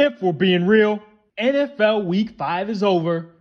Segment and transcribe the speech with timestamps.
[0.00, 1.02] if we're being real,
[1.38, 3.32] NFL week five is over.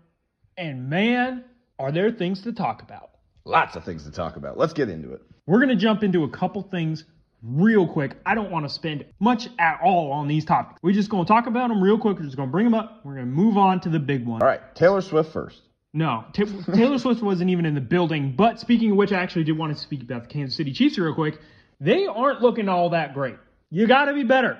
[0.57, 1.45] And man,
[1.77, 3.11] are there things to talk about.
[3.45, 4.57] Lots of things to talk about.
[4.57, 5.21] Let's get into it.
[5.47, 7.05] We're going to jump into a couple things
[7.41, 8.17] real quick.
[8.25, 10.79] I don't want to spend much at all on these topics.
[10.83, 12.17] We're just going to talk about them real quick.
[12.17, 13.01] We're just going to bring them up.
[13.03, 14.41] We're going to move on to the big one.
[14.41, 15.61] All right, Taylor Swift first.
[15.93, 16.43] No, Ta-
[16.75, 18.35] Taylor Swift wasn't even in the building.
[18.35, 20.97] But speaking of which, I actually did want to speak about the Kansas City Chiefs
[20.99, 21.39] real quick.
[21.79, 23.37] They aren't looking all that great.
[23.71, 24.59] You got to be better.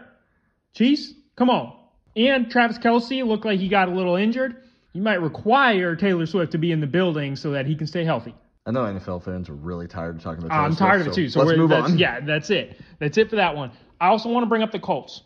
[0.73, 1.75] Chiefs, come on.
[2.15, 4.57] And Travis Kelce looked like he got a little injured.
[4.93, 8.03] You might require Taylor Swift to be in the building so that he can stay
[8.03, 8.33] healthy.
[8.65, 10.49] I know NFL fans are really tired of talking about.
[10.53, 11.29] Taylor I'm Swift, tired of it too.
[11.29, 11.97] So let's we're- move that's- on.
[11.97, 12.79] Yeah, that's it.
[12.99, 13.71] That's it for that one.
[14.01, 15.21] I also want to bring up the Colts.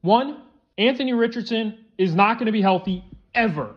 [0.00, 0.38] One,
[0.78, 3.04] Anthony Richardson is not going to be healthy
[3.34, 3.74] ever.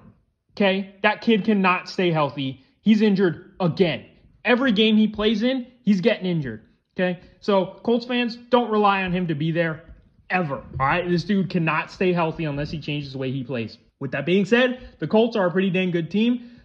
[0.56, 2.64] Okay, that kid cannot stay healthy.
[2.82, 4.06] He's injured again.
[4.44, 6.64] Every game he plays in, he's getting injured.
[6.96, 9.84] Okay, so Colts fans don't rely on him to be there
[10.30, 10.58] ever.
[10.80, 13.78] All right, this dude cannot stay healthy unless he changes the way he plays.
[14.00, 16.58] With that being said, the Colts are a pretty dang good team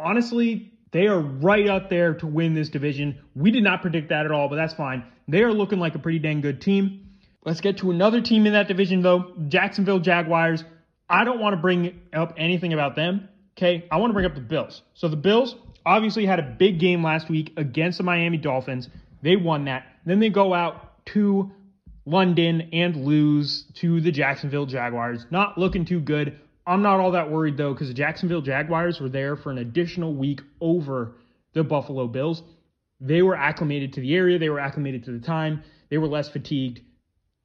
[0.00, 3.20] honestly, they are right up there to win this division.
[3.34, 5.04] We did not predict that at all, but that's fine.
[5.28, 7.06] They are looking like a pretty dang good team.
[7.44, 10.64] Let's get to another team in that division, though Jacksonville Jaguars.
[11.08, 13.28] I don't want to bring up anything about them.
[13.56, 14.82] Okay, I want to bring up the Bills.
[14.94, 18.88] So the Bills obviously had a big game last week against the Miami Dolphins.
[19.22, 19.86] They won that.
[20.04, 21.50] Then they go out to
[22.04, 25.26] London and lose to the Jacksonville Jaguars.
[25.30, 26.38] Not looking too good.
[26.66, 30.14] I'm not all that worried though, because the Jacksonville Jaguars were there for an additional
[30.14, 31.16] week over
[31.52, 32.42] the Buffalo Bills.
[33.00, 36.28] They were acclimated to the area, they were acclimated to the time, they were less
[36.28, 36.80] fatigued.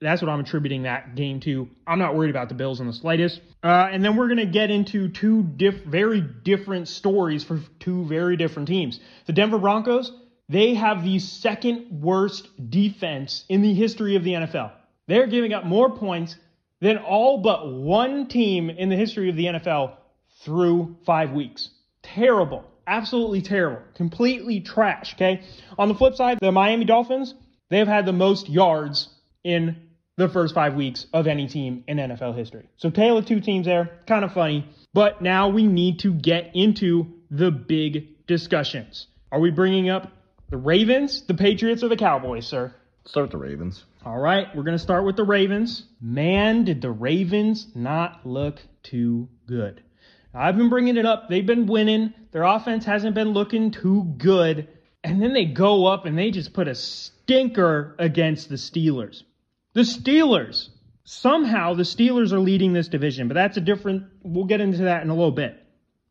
[0.01, 1.69] That's what I'm attributing that game to.
[1.87, 3.39] I'm not worried about the Bills in the slightest.
[3.63, 8.05] Uh, and then we're going to get into two diff- very different stories for two
[8.05, 8.99] very different teams.
[9.25, 10.11] The Denver Broncos,
[10.49, 14.71] they have the second worst defense in the history of the NFL.
[15.07, 16.35] They're giving up more points
[16.81, 19.95] than all but one team in the history of the NFL
[20.43, 21.69] through five weeks.
[22.03, 22.63] Terrible.
[22.88, 23.81] Absolutely terrible.
[23.95, 25.41] Completely trash, okay?
[25.78, 27.33] On the flip side, the Miami Dolphins,
[27.69, 29.09] they've had the most yards
[29.44, 29.77] in
[30.17, 32.69] the first five weeks of any team in NFL history.
[32.77, 34.69] So tail of two teams there, kind of funny.
[34.94, 39.07] But now we need to get into the big discussions.
[39.31, 40.12] Are we bringing up
[40.50, 42.73] the Ravens, the Patriots, or the Cowboys, sir?
[43.06, 43.85] Start with the Ravens.
[44.03, 45.83] All right, we're going to start with the Ravens.
[46.01, 49.81] Man, did the Ravens not look too good.
[50.33, 51.29] I've been bringing it up.
[51.29, 52.13] They've been winning.
[52.31, 54.67] Their offense hasn't been looking too good.
[55.03, 59.23] And then they go up and they just put a stinker against the Steelers.
[59.73, 60.69] The Steelers.
[61.03, 65.03] Somehow the Steelers are leading this division, but that's a different, we'll get into that
[65.03, 65.63] in a little bit.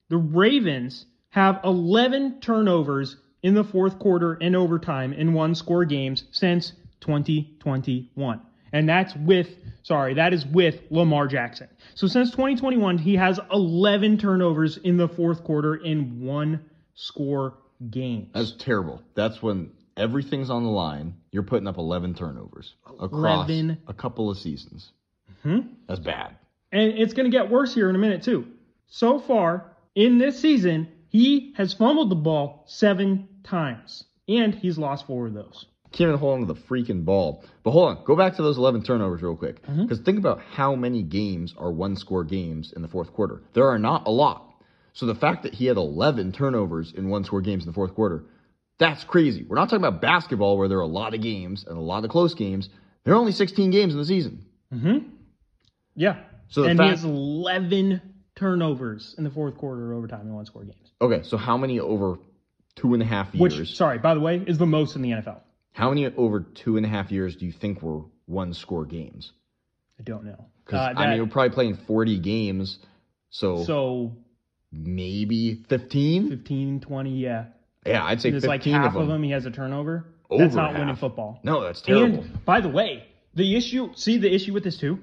[0.08, 6.24] The Ravens have 11 turnovers in the fourth quarter and overtime in one score games
[6.32, 8.40] since 2021.
[8.72, 9.48] And that's with,
[9.82, 11.68] sorry, that is with Lamar Jackson.
[11.94, 17.54] So since 2021, he has 11 turnovers in the fourth quarter in one score
[17.90, 18.30] game.
[18.32, 19.02] That's terrible.
[19.14, 21.14] That's when everything's on the line.
[21.30, 23.78] You're putting up 11 turnovers across 11.
[23.86, 24.90] a couple of seasons.
[25.44, 25.68] Mhm.
[25.86, 26.34] That's bad.
[26.72, 28.46] And it's going to get worse here in a minute, too.
[28.88, 35.06] So far in this season, he has fumbled the ball seven times, and he's lost
[35.06, 35.66] four of those.
[35.92, 37.44] Can't even hold on to the freaking ball.
[37.62, 39.62] But hold on, go back to those 11 turnovers real quick.
[39.62, 39.82] Mm-hmm.
[39.82, 43.42] Because think about how many games are one score games in the fourth quarter.
[43.52, 44.54] There are not a lot.
[44.92, 47.94] So the fact that he had 11 turnovers in one score games in the fourth
[47.94, 48.24] quarter,
[48.80, 49.44] that's crazy.
[49.44, 52.02] We're not talking about basketball where there are a lot of games and a lot
[52.02, 52.70] of close games.
[53.04, 54.46] There are only 16 games in the season.
[55.94, 56.24] Yeah.
[56.48, 58.02] So the and he has 11
[58.36, 60.92] turnovers in the fourth quarter or overtime in one score games.
[61.00, 62.18] Okay, so how many over
[62.76, 63.58] two and a half years?
[63.58, 65.40] Which, sorry, by the way, is the most in the NFL.
[65.72, 69.32] How many over two and a half years do you think were one score games?
[69.98, 70.46] I don't know.
[70.64, 72.78] Because Uh, I mean, we're probably playing 40 games,
[73.30, 74.12] so, so
[74.72, 76.28] maybe 15.
[76.30, 77.44] 15, 20, yeah.
[77.86, 79.02] Yeah, I'd say It's 15 like half of them.
[79.02, 80.06] of them he has a turnover.
[80.30, 80.80] Over That's not half.
[80.80, 81.38] winning football.
[81.44, 82.20] No, that's terrible.
[82.20, 84.98] And by the way, the issue, see the issue with this too?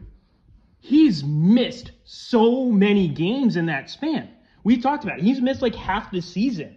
[0.82, 4.30] He's missed so many games in that span.
[4.64, 5.24] We talked about it.
[5.24, 6.76] He's missed like half the season.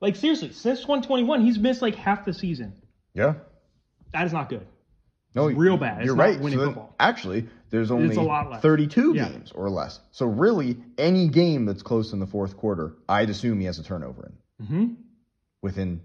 [0.00, 2.74] Like seriously, since 2021, he's missed like half the season.
[3.14, 3.34] yeah.
[4.12, 4.66] That is not good.
[5.34, 5.98] No, real bad.
[6.00, 6.38] It's You're not right.
[6.40, 6.94] winning So football.
[7.00, 8.60] actually, there's only a lot less.
[8.60, 9.30] 32 Yeah.
[9.30, 10.00] games or less.
[10.10, 13.82] So really, any game that's close in the fourth quarter, I'd assume he has a
[13.82, 14.30] turnover
[14.60, 14.66] in.
[14.66, 14.96] Mhm.
[15.62, 16.02] Within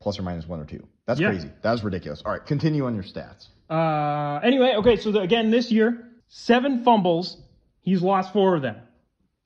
[0.00, 0.86] plus or minus one or two.
[1.06, 1.30] That's Yeah.
[1.30, 1.50] crazy.
[1.62, 2.22] That's ridiculous.
[2.24, 3.48] All right, continue on your stats.
[3.68, 7.36] Uh, anyway, okay, so the, again, this year, seven fumbles.
[7.80, 8.76] He's lost four of them.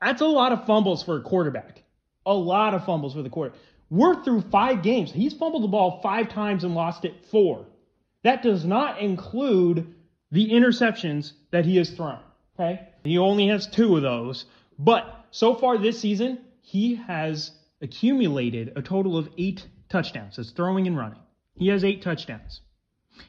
[0.00, 1.82] That's a lot of fumbles for a quarterback.
[2.26, 3.54] A lot of fumbles for the quarter.
[3.90, 5.12] We're through five games.
[5.12, 7.66] He's fumbled the ball five times and lost it four.
[8.22, 9.94] That does not include
[10.30, 12.20] the interceptions that he has thrown.
[12.58, 12.88] Okay.
[13.04, 14.46] He only has two of those.
[14.78, 17.50] But so far this season, he has
[17.80, 20.36] accumulated a total of eight touchdowns.
[20.36, 21.18] That's throwing and running.
[21.54, 22.60] He has eight touchdowns.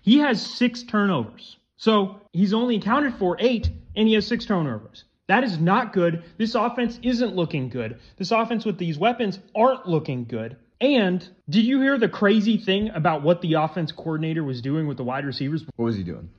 [0.01, 1.57] He has six turnovers.
[1.83, 5.03] So he's only accounted for eight, and he has six turnovers.
[5.27, 6.23] That is not good.
[6.37, 7.99] This offense isn't looking good.
[8.15, 10.55] This offense with these weapons aren't looking good.
[10.79, 14.95] And did you hear the crazy thing about what the offense coordinator was doing with
[14.95, 15.65] the wide receivers?
[15.75, 16.29] What was he doing?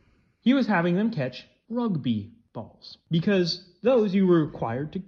[0.40, 5.02] He was having them catch rugby balls because those you were required to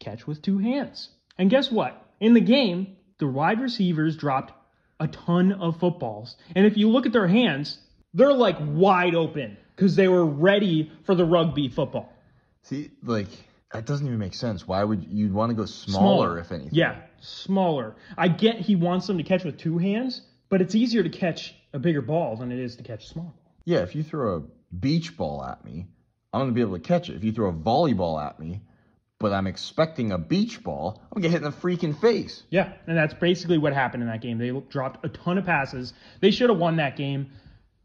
[0.00, 1.10] catch with two hands.
[1.36, 2.02] And guess what?
[2.18, 4.54] In the game, the wide receivers dropped
[4.98, 6.36] a ton of footballs.
[6.56, 7.76] And if you look at their hands,
[8.14, 12.12] they're like wide open because they were ready for the rugby football.
[12.62, 13.28] See, like
[13.72, 14.66] that doesn't even make sense.
[14.66, 16.70] Why would you want to go smaller, if anything?
[16.72, 17.96] Yeah, smaller.
[18.16, 21.54] I get he wants them to catch with two hands, but it's easier to catch
[21.72, 23.54] a bigger ball than it is to catch a small ball.
[23.64, 24.42] Yeah, if you throw a
[24.74, 25.86] beach ball at me,
[26.32, 27.16] I'm gonna be able to catch it.
[27.16, 28.60] If you throw a volleyball at me,
[29.18, 32.42] but I'm expecting a beach ball, I'm gonna get hit in the freaking face.
[32.50, 34.38] Yeah, and that's basically what happened in that game.
[34.38, 35.94] They dropped a ton of passes.
[36.20, 37.30] They should have won that game.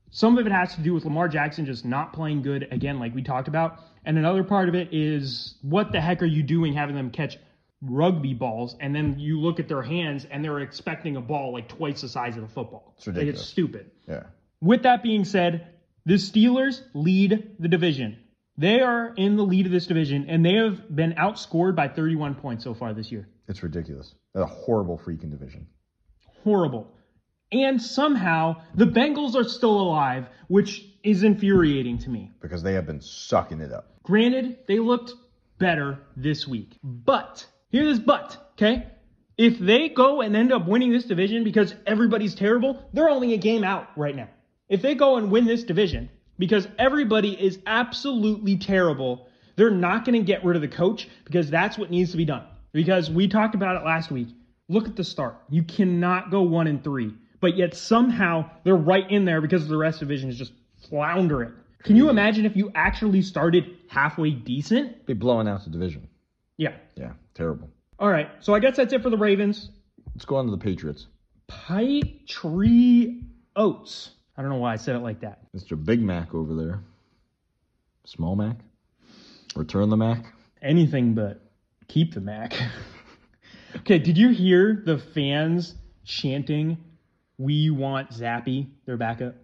[0.09, 3.13] Some of it has to do with Lamar Jackson just not playing good again, like
[3.13, 3.79] we talked about.
[4.05, 7.37] And another part of it is what the heck are you doing having them catch
[7.81, 11.67] rugby balls and then you look at their hands and they're expecting a ball like
[11.67, 12.95] twice the size of a football.
[12.97, 13.35] It's ridiculous.
[13.35, 13.91] Like it's stupid.
[14.07, 14.23] Yeah.
[14.61, 15.67] With that being said,
[16.05, 18.17] the Steelers lead the division.
[18.57, 22.35] They are in the lead of this division and they have been outscored by 31
[22.35, 23.27] points so far this year.
[23.47, 24.15] It's ridiculous.
[24.33, 25.67] That's a horrible freaking division.
[26.43, 26.91] Horrible.
[27.51, 32.31] And somehow the Bengals are still alive, which is infuriating to me.
[32.41, 33.91] Because they have been sucking it up.
[34.03, 35.13] Granted, they looked
[35.57, 36.77] better this week.
[36.83, 38.87] But, hear this but, okay?
[39.37, 43.37] If they go and end up winning this division because everybody's terrible, they're only a
[43.37, 44.29] game out right now.
[44.67, 46.09] If they go and win this division
[46.39, 51.49] because everybody is absolutely terrible, they're not going to get rid of the coach because
[51.49, 52.43] that's what needs to be done.
[52.73, 54.27] Because we talked about it last week.
[54.69, 55.35] Look at the start.
[55.49, 59.77] You cannot go one and three, but yet somehow they're right in there because the
[59.77, 60.53] rest of the division is just
[60.89, 61.53] floundering.
[61.83, 65.05] Can you imagine if you actually started halfway decent?
[65.05, 66.07] Be blowing out the division.
[66.57, 66.73] Yeah.
[66.95, 67.69] Yeah, terrible.
[67.99, 68.29] All right.
[68.39, 69.69] So I guess that's it for the Ravens.
[70.13, 71.07] Let's go on to the Patriots.
[71.47, 73.23] Pipe Tree
[73.55, 74.11] Oats.
[74.35, 75.39] I don't know why I said it like that.
[75.55, 75.81] Mr.
[75.81, 76.81] Big Mac over there.
[78.05, 78.57] Small Mac.
[79.55, 80.33] Return the Mac.
[80.61, 81.41] Anything but
[81.87, 82.53] keep the Mac.
[83.77, 85.75] okay, did you hear the fans
[86.05, 86.77] chanting,
[87.37, 89.35] We want Zappe, their backup?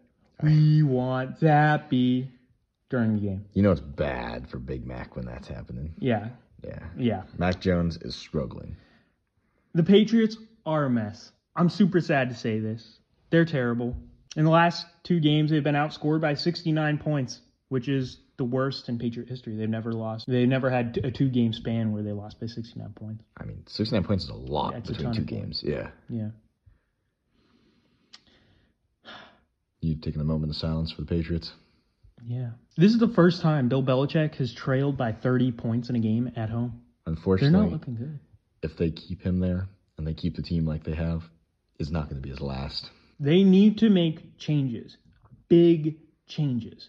[0.41, 2.27] We want Zappe
[2.89, 3.45] during the game.
[3.53, 5.93] You know it's bad for Big Mac when that's happening.
[5.99, 6.29] Yeah,
[6.63, 6.79] Yeah.
[6.97, 7.23] yeah.
[7.37, 8.75] Mac Jones is struggling.
[9.73, 11.31] The Patriots are a mess.
[11.55, 12.99] I'm super sad to say this.
[13.29, 13.95] They're terrible.
[14.35, 18.89] In the last two games, they've been outscored by 69 points, which is the worst
[18.89, 19.55] in Patriot history.
[19.55, 20.25] They've never lost.
[20.27, 23.23] They never had a two game span where they lost by 69 points.
[23.37, 25.63] I mean, 69 points is a lot it's a between two games.
[25.63, 25.89] Yeah.
[26.09, 26.29] Yeah.
[29.83, 31.51] You taking a moment of silence for the Patriots?
[32.25, 32.51] Yeah.
[32.77, 36.31] This is the first time Bill Belichick has trailed by 30 points in a game
[36.37, 36.81] at home.
[37.05, 38.19] Unfortunately, They're not looking good.
[38.61, 41.23] if they keep him there and they keep the team like they have,
[41.79, 42.89] it's not going to be his last.
[43.19, 44.95] They need to make changes,
[45.49, 45.97] big
[46.27, 46.87] changes.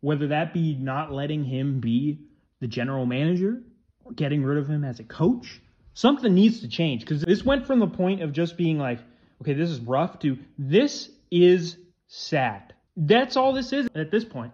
[0.00, 2.18] Whether that be not letting him be
[2.60, 3.62] the general manager
[4.04, 5.60] or getting rid of him as a coach,
[5.94, 8.98] something needs to change because this went from the point of just being like,
[9.40, 11.76] okay, this is rough to this is
[12.14, 12.74] sad.
[12.96, 14.52] That's all this is at this point.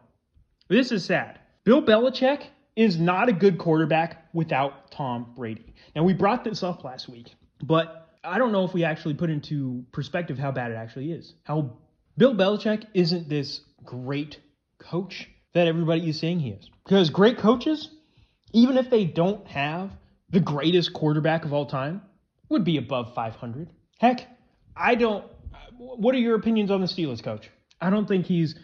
[0.68, 1.38] This is sad.
[1.64, 5.74] Bill Belichick is not a good quarterback without Tom Brady.
[5.94, 9.28] And we brought this up last week, but I don't know if we actually put
[9.28, 11.34] into perspective how bad it actually is.
[11.44, 11.76] How
[12.16, 14.38] Bill Belichick isn't this great
[14.78, 16.70] coach that everybody is saying he is.
[16.84, 17.90] Because great coaches,
[18.52, 19.90] even if they don't have
[20.30, 22.02] the greatest quarterback of all time,
[22.48, 23.68] would be above 500.
[23.98, 24.26] Heck,
[24.76, 25.24] I don't.
[25.78, 27.48] What are your opinions on the Steelers coach?
[27.80, 28.54] I don't think he's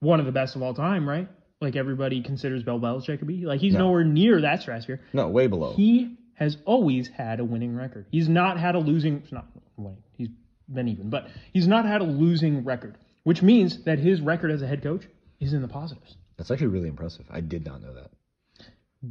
[0.00, 1.28] one of the best of all time, right?
[1.60, 3.46] Like everybody considers Bill Belichick to be.
[3.46, 3.80] Like he's No.
[3.86, 5.00] nowhere near that stratosphere.
[5.12, 5.72] No, way below.
[5.74, 8.06] He has always had a winning record.
[8.10, 9.18] He's not had a losing.
[9.18, 10.02] It's not winning.
[10.16, 10.28] He's
[10.72, 14.60] been even, but he's not had a losing record, which means that his record as
[14.62, 15.06] a head coach
[15.40, 16.16] is in the positives.
[16.36, 17.26] That's actually really impressive.
[17.30, 18.10] I did not know that.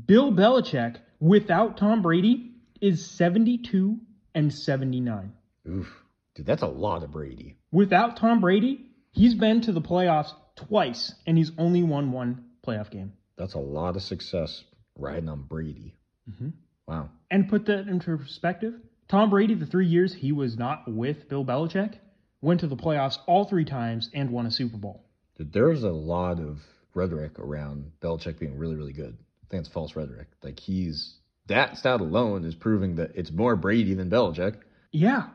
[0.06, 3.98] Bill Belichick, without Tom Brady, is 72
[4.36, 5.32] and 79.
[5.70, 6.03] Oof.
[6.36, 7.58] Dude, that's a lot of Brady.
[7.72, 12.90] Without Tom Brady, he's been to the playoffs twice, and he's only won one playoff
[12.90, 13.14] game.
[13.38, 14.64] That's a lot of success
[14.98, 15.96] riding on Brady.
[16.30, 16.54] Mhm.
[16.88, 17.10] Wow.
[17.32, 18.76] And put that into perspective,
[19.08, 21.96] Tom Brady, the three years he was not with Bill Belichick,
[22.42, 25.06] went to the playoffs all three times and won a Super Bowl.
[25.38, 26.60] Dude, there's a lot of
[26.94, 29.18] rhetoric around Belichick being really, really good.
[29.44, 30.28] I think it's false rhetoric.
[30.44, 34.58] Like he's that stat alone is proving that it's more Brady than Belichick.
[34.92, 35.30] Yeah.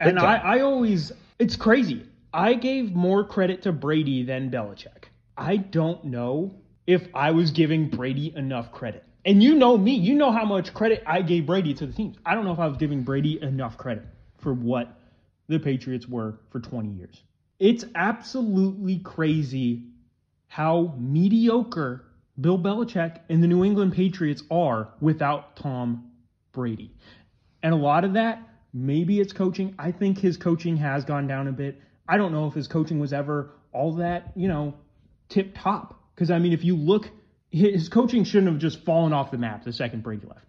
[0.00, 0.36] And I.
[0.36, 2.06] I always, it's crazy.
[2.34, 5.04] I gave more credit to Brady than Belichick.
[5.36, 6.54] I don't know
[6.86, 9.04] if I was giving Brady enough credit.
[9.24, 12.16] And you know me, you know how much credit I gave Brady to the teams.
[12.26, 14.04] I don't know if I was giving Brady enough credit
[14.38, 14.98] for what
[15.48, 17.22] the Patriots were for 20 years.
[17.60, 19.84] It's absolutely crazy
[20.48, 22.04] how mediocre
[22.40, 26.10] Bill Belichick and the New England Patriots are without Tom
[26.52, 26.92] Brady.
[27.62, 29.74] And a lot of that, maybe it's coaching.
[29.78, 31.80] I think his coaching has gone down a bit.
[32.08, 34.74] I don't know if his coaching was ever all that, you know,
[35.28, 36.00] tip top.
[36.14, 37.10] Because, I mean, if you look,
[37.50, 40.48] his coaching shouldn't have just fallen off the map the second Brady left.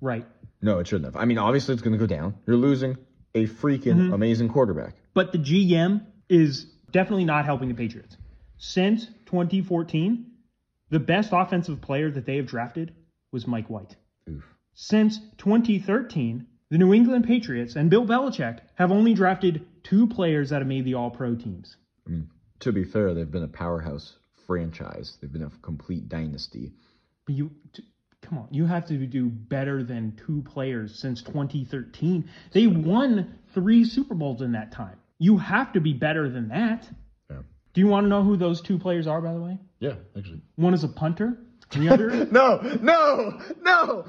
[0.00, 0.26] Right.
[0.62, 1.20] No, it shouldn't have.
[1.20, 2.34] I mean, obviously it's going to go down.
[2.46, 2.96] You're losing
[3.34, 4.12] a freaking mm-hmm.
[4.12, 4.94] amazing quarterback.
[5.12, 8.16] But the GM is definitely not helping the Patriots.
[8.56, 10.26] Since 2014,
[10.90, 12.94] the best offensive player that they have drafted
[13.32, 13.96] was Mike White.
[14.28, 14.44] Oof.
[14.74, 20.60] Since 2013, the New England Patriots and Bill Belichick have only drafted two players that
[20.60, 21.76] have made the All Pro teams.
[22.06, 22.28] I mean,
[22.60, 24.14] to be fair, they've been a powerhouse
[24.46, 25.16] franchise.
[25.20, 26.72] They've been a complete dynasty.
[27.26, 27.84] But you, t-
[28.22, 32.28] come on, you have to do better than two players since 2013.
[32.52, 34.96] They won three Super Bowls in that time.
[35.18, 36.86] You have to be better than that.
[37.30, 37.38] Yeah.
[37.72, 39.58] Do you want to know who those two players are, by the way?
[39.78, 40.40] Yeah, actually.
[40.56, 41.38] One is a punter,
[41.72, 44.06] and the other No, no, no.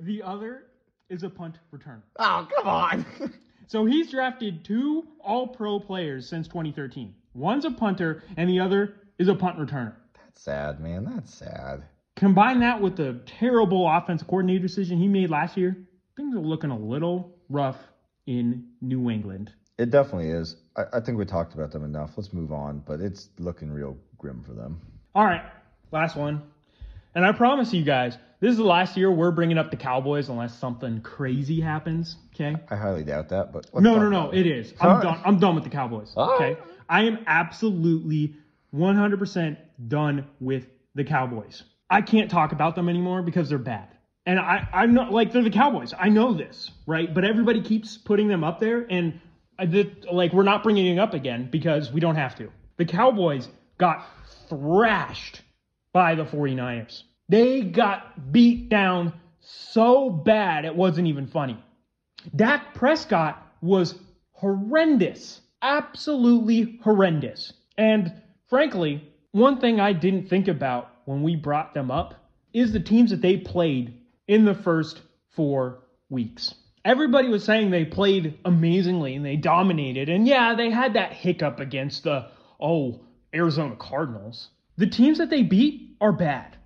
[0.00, 0.64] the other
[1.10, 2.02] is a punt return.
[2.18, 3.06] Oh, come on.
[3.70, 7.14] So he's drafted two All Pro players since 2013.
[7.34, 9.92] One's a punter, and the other is a punt returner.
[10.16, 11.04] That's sad, man.
[11.04, 11.84] That's sad.
[12.16, 15.76] Combine that with the terrible offensive coordinator decision he made last year,
[16.16, 17.76] things are looking a little rough
[18.26, 19.52] in New England.
[19.78, 20.56] It definitely is.
[20.76, 22.14] I, I think we talked about them enough.
[22.16, 24.80] Let's move on, but it's looking real grim for them.
[25.14, 25.44] All right,
[25.92, 26.42] last one.
[27.14, 30.28] And I promise you guys, this is the last year we're bringing up the Cowboys
[30.28, 32.16] unless something crazy happens.
[32.34, 32.56] Okay.
[32.70, 34.30] I highly doubt that, but No, no, no.
[34.30, 34.72] It is.
[34.80, 35.02] I'm right.
[35.02, 35.20] done.
[35.24, 36.12] I'm done with the Cowboys.
[36.16, 36.54] All okay.
[36.54, 36.58] right.
[36.88, 38.36] I am absolutely
[38.74, 39.56] 100%
[39.88, 41.62] done with the Cowboys.
[41.88, 43.88] I can't talk about them anymore because they're bad.
[44.26, 45.92] And I, I'm not like they're the Cowboys.
[45.98, 47.12] I know this, right?
[47.12, 49.20] But everybody keeps putting them up there, and
[49.58, 52.50] I did, like we're not bringing it up again because we don't have to.
[52.76, 53.48] The Cowboys
[53.78, 54.04] got
[54.48, 55.42] thrashed
[55.92, 57.02] by the 49ers.
[57.28, 61.62] They got beat down so bad it wasn't even funny.
[62.34, 63.94] Dak Prescott was
[64.32, 65.40] horrendous.
[65.62, 67.52] Absolutely horrendous.
[67.78, 68.12] And
[68.48, 72.14] frankly, one thing I didn't think about when we brought them up
[72.52, 76.54] is the teams that they played in the first four weeks.
[76.84, 80.08] Everybody was saying they played amazingly and they dominated.
[80.08, 82.28] And yeah, they had that hiccup against the,
[82.60, 83.00] oh,
[83.34, 84.48] Arizona Cardinals.
[84.76, 86.56] The teams that they beat are bad.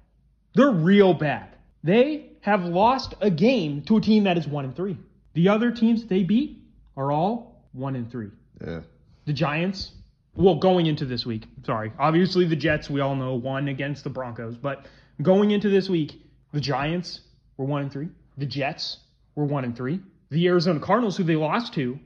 [0.54, 1.48] They're real bad.
[1.82, 4.96] They have lost a game to a team that is one and three.
[5.34, 6.62] The other teams they beat
[6.96, 8.30] are all one and three.
[8.64, 8.80] Yeah.
[9.26, 9.90] The Giants,
[10.36, 11.92] well, going into this week, sorry.
[11.98, 14.56] Obviously, the Jets, we all know, won against the Broncos.
[14.56, 14.86] But
[15.20, 16.20] going into this week,
[16.52, 17.20] the Giants
[17.56, 18.08] were one and three.
[18.36, 18.98] The Jets
[19.34, 20.00] were one and three.
[20.30, 21.98] The Arizona Cardinals, who they lost to,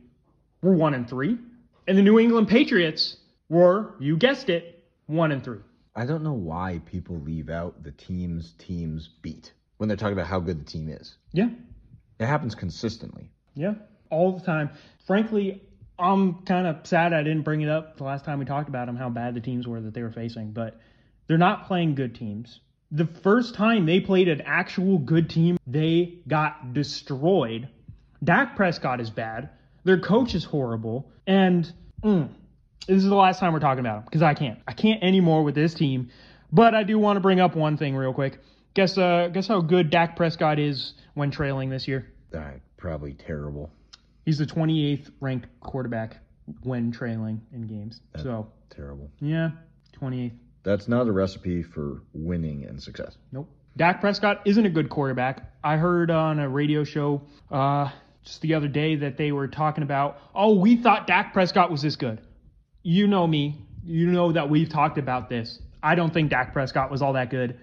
[0.62, 1.38] were one and three.
[1.86, 3.16] And the New England Patriots
[3.48, 5.60] were, you guessed it, one and three.
[5.98, 10.28] I don't know why people leave out the teams teams beat when they're talking about
[10.28, 11.16] how good the team is.
[11.32, 11.48] Yeah,
[12.20, 13.32] It happens consistently.
[13.56, 13.74] Yeah,
[14.08, 14.70] all the time.
[15.08, 15.60] Frankly,
[15.98, 18.86] I'm kind of sad I didn't bring it up the last time we talked about
[18.86, 20.52] them, how bad the teams were that they were facing.
[20.52, 20.78] But
[21.26, 22.60] they're not playing good teams.
[22.92, 27.68] The first time they played an actual good team, they got destroyed.
[28.22, 29.50] Dak Prescott is bad.
[29.82, 31.10] Their coach is horrible.
[31.26, 31.72] And
[32.04, 32.28] mm,
[32.86, 34.58] this is the last time we're talking about him because I can't.
[34.66, 36.10] I can't anymore with this team.
[36.50, 38.38] But I do want to bring up one thing real quick.
[38.74, 42.06] Guess uh, guess how good Dak Prescott is when trailing this year.
[42.34, 43.70] Uh, probably terrible.
[44.24, 46.18] He's the 28th ranked quarterback
[46.62, 48.00] when trailing in games.
[48.22, 49.10] So, Terrible.
[49.20, 49.50] yeah,
[50.00, 50.32] 28th.
[50.62, 53.16] That's not a recipe for winning and success.
[53.32, 53.48] Nope.
[53.76, 55.50] Dak Prescott isn't a good quarterback.
[55.64, 57.90] I heard on a radio show uh,
[58.24, 61.80] just the other day that they were talking about, oh, we thought Dak Prescott was
[61.80, 62.20] this good.
[62.88, 63.54] You know me.
[63.84, 65.58] You know that we've talked about this.
[65.82, 67.58] I don't think Dak Prescott was all that good.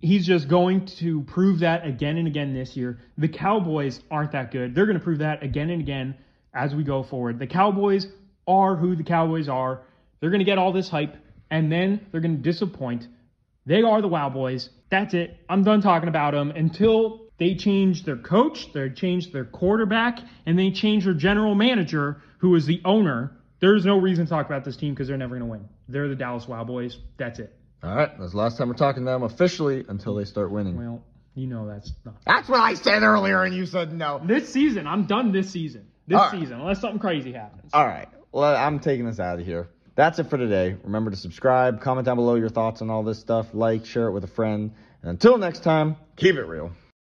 [0.00, 2.98] He's just going to prove that again and again this year.
[3.16, 4.74] The Cowboys aren't that good.
[4.74, 6.16] They're going to prove that again and again
[6.52, 7.38] as we go forward.
[7.38, 8.08] The Cowboys
[8.48, 9.82] are who the Cowboys are.
[10.18, 11.14] They're going to get all this hype,
[11.48, 13.06] and then they're going to disappoint.
[13.66, 14.68] They are the Wow Boys.
[14.90, 15.36] That's it.
[15.48, 20.58] I'm done talking about them until they change their coach, they change their quarterback, and
[20.58, 23.36] they change their general manager, who is the owner.
[23.60, 25.68] There's no reason to talk about this team because they're never going to win.
[25.88, 26.98] They're the Dallas Wow Boys.
[27.18, 27.54] That's it.
[27.82, 30.76] All right, that's the last time we're talking to them officially until they start winning.
[30.76, 31.02] Well,
[31.34, 32.16] you know that's not.
[32.26, 34.20] That's what I said earlier, and you said no.
[34.22, 35.86] This season, I'm done this season.
[36.06, 36.40] This All right.
[36.40, 37.70] season, unless something crazy happens.
[37.72, 39.68] All right, well, I'm taking this out of here.
[39.94, 40.76] That's it for today.
[40.84, 44.12] Remember to subscribe, comment down below your thoughts on all this stuff, like, share it
[44.12, 44.72] with a friend.
[45.02, 46.72] And until next time, keep it real.